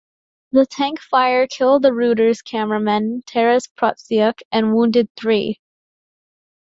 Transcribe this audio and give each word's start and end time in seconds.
The 0.51 0.65
tank 0.65 0.99
fire 0.99 1.45
killed 1.45 1.83
the 1.83 1.91
Reuters 1.91 2.43
cameraman 2.43 3.21
Taras 3.27 3.67
Protsyuk 3.67 4.41
and 4.51 4.73
wounded 4.73 5.09
three. 5.15 5.59